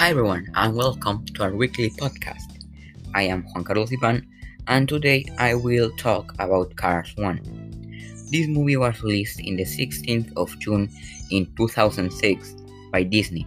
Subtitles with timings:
[0.00, 2.64] Hi everyone, and welcome to our weekly podcast.
[3.14, 4.26] I am Juan Carlos Ivan,
[4.66, 7.36] and today I will talk about Cars 1.
[8.32, 10.88] This movie was released in the 16th of June
[11.30, 12.56] in 2006
[12.90, 13.46] by Disney.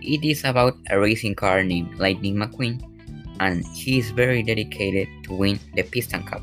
[0.00, 2.80] It is about a racing car named Lightning McQueen,
[3.38, 6.40] and he is very dedicated to win the Piston Cup.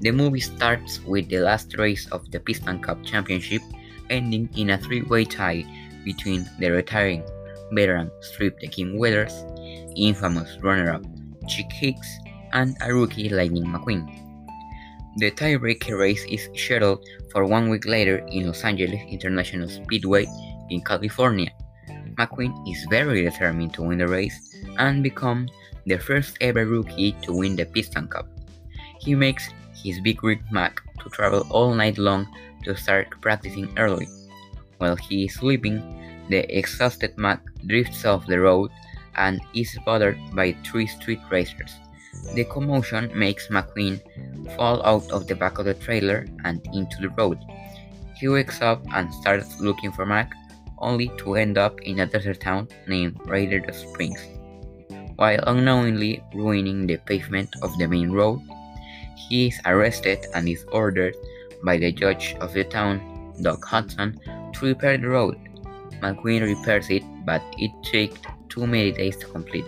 [0.00, 3.62] The movie starts with the last race of the Piston Cup Championship
[4.10, 5.64] ending in a three-way tie
[6.04, 7.22] between the retiring
[7.72, 9.44] veteran Strip the King Weathers,
[9.96, 11.04] infamous runner-up
[11.48, 12.18] Chick Hicks,
[12.52, 14.20] and a rookie Lightning McQueen.
[15.16, 20.26] The tiebreaker race is scheduled for one week later in Los Angeles International Speedway
[20.70, 21.50] in California.
[22.14, 25.48] McQueen is very determined to win the race and become
[25.86, 28.26] the first ever rookie to win the Piston Cup.
[28.98, 32.26] He makes his big rig Mack to travel all night long
[32.64, 34.08] to start practicing early.
[34.78, 35.82] While he is sleeping,
[36.28, 38.70] the exhausted Mack drifts off the road
[39.16, 41.74] and is bothered by three street racers.
[42.34, 44.00] The commotion makes McQueen
[44.56, 47.38] fall out of the back of the trailer and into the road.
[48.16, 50.32] He wakes up and starts looking for Mack,
[50.78, 54.20] only to end up in a desert town named Radiator Springs.
[55.16, 58.40] While unknowingly ruining the pavement of the main road,
[59.28, 61.14] he is arrested and is ordered
[61.64, 63.00] by the judge of the town,
[63.42, 64.18] Doc Hudson,
[64.52, 65.38] to repair the road.
[66.00, 69.66] McQueen repairs it, but it took too many days to complete.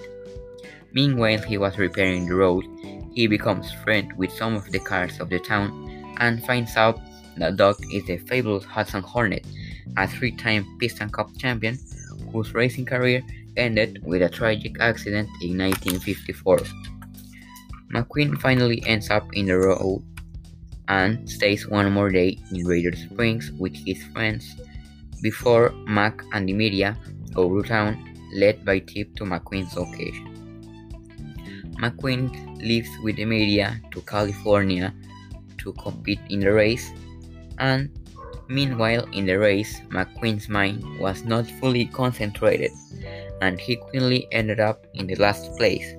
[0.93, 2.65] Meanwhile, he was repairing the road.
[3.13, 6.99] He becomes friends with some of the cars of the town and finds out
[7.37, 9.45] that Doc is the fabulous Hudson Hornet,
[9.97, 11.79] a three-time Piston Cup champion
[12.33, 13.23] whose racing career
[13.57, 16.59] ended with a tragic accident in 1954.
[17.93, 20.03] McQueen finally ends up in the road
[20.89, 24.57] and stays one more day in Radiator Springs with his friends
[25.23, 26.97] before Mack and the media
[27.67, 27.97] town,
[28.35, 30.33] led by Tip to McQueen's location.
[31.81, 34.95] McQueen leaves with the media to California
[35.59, 36.91] to compete in the race,
[37.59, 37.91] and
[38.49, 42.71] meanwhile, in the race, McQueen's mind was not fully concentrated,
[43.43, 45.95] and he quickly ended up in the last place.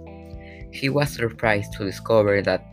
[0.71, 2.65] He was surprised to discover that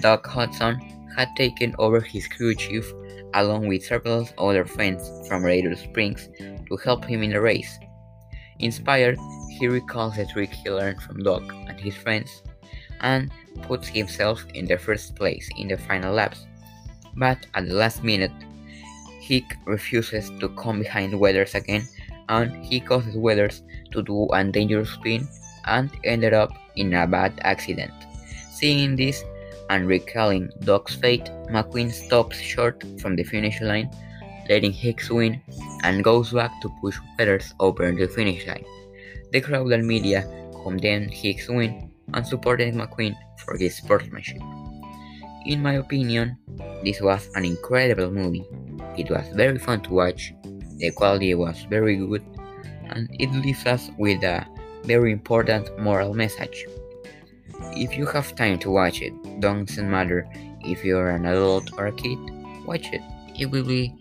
[0.00, 0.80] Doc Hudson
[1.16, 2.92] had taken over his crew chief
[3.34, 7.78] along with several other friends from Radiator Springs to help him in the race.
[8.58, 9.18] Inspired,
[9.58, 12.42] he recalls the trick he learned from Doc and his friends
[13.00, 13.30] and
[13.62, 16.46] puts himself in the first place in the final laps.
[17.16, 18.32] But at the last minute,
[19.20, 21.86] Hick refuses to come behind Weathers again
[22.28, 23.62] and he causes Weathers
[23.92, 25.28] to do a dangerous spin
[25.66, 27.92] and ended up in a bad accident.
[28.52, 29.22] Seeing this,
[29.70, 33.90] and recalling Doc's fate, McQueen stops short from the finish line,
[34.48, 35.40] letting Hicks win,
[35.84, 38.64] and goes back to push Weathers over the finish line.
[39.32, 40.26] The crowd and media
[40.62, 43.14] condemned Hicks' win and supported McQueen
[43.44, 44.40] for his sportsmanship.
[45.46, 46.36] In my opinion,
[46.82, 48.44] this was an incredible movie.
[48.96, 50.32] It was very fun to watch,
[50.78, 52.22] the quality was very good,
[52.90, 54.46] and it leaves us with a
[54.84, 56.66] very important moral message.
[57.76, 60.26] If you have time to watch it, doesn't matter
[60.60, 62.18] if you're an adult or a kid,
[62.66, 63.02] watch it.
[63.38, 63.94] It will be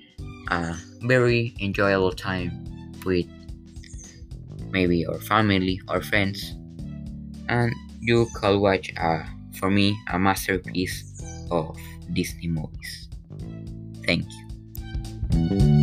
[0.50, 2.52] a very enjoyable time
[3.06, 3.28] with
[4.72, 6.56] maybe your family or friends,
[7.50, 9.24] and you could watch, uh,
[9.60, 11.78] for me, a masterpiece of
[12.14, 13.10] Disney movies.
[14.06, 15.77] Thank you.